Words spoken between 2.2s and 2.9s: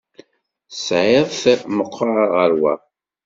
ɣer wa?